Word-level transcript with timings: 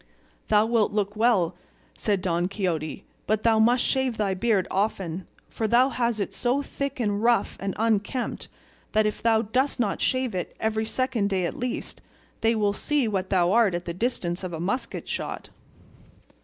"Thou 0.47 0.65
wilt 0.65 0.91
look 0.91 1.15
well," 1.15 1.55
said 1.95 2.23
Don 2.23 2.47
Quixote, 2.47 3.03
"but 3.27 3.43
thou 3.43 3.59
must 3.59 3.83
shave 3.83 4.17
thy 4.17 4.33
beard 4.33 4.67
often, 4.71 5.27
for 5.47 5.67
thou 5.67 5.89
hast 5.89 6.19
it 6.19 6.33
so 6.33 6.63
thick 6.63 6.99
and 6.99 7.21
rough 7.21 7.55
and 7.59 7.75
unkempt, 7.77 8.47
that 8.93 9.05
if 9.05 9.21
thou 9.21 9.43
dost 9.43 9.79
not 9.79 10.01
shave 10.01 10.33
it 10.33 10.57
every 10.59 10.85
second 10.85 11.29
day 11.29 11.45
at 11.45 11.55
least, 11.55 12.01
they 12.41 12.55
will 12.55 12.73
see 12.73 13.07
what 13.07 13.29
thou 13.29 13.51
art 13.51 13.75
at 13.75 13.85
the 13.85 13.93
distance 13.93 14.43
of 14.43 14.53
a 14.53 14.59
musket 14.59 15.07
shot." 15.07 15.49